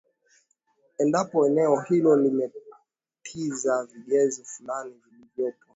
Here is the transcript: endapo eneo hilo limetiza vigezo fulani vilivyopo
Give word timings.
endapo 0.97 1.47
eneo 1.47 1.75
hilo 1.81 2.17
limetiza 2.17 3.85
vigezo 3.85 4.43
fulani 4.43 4.93
vilivyopo 5.11 5.65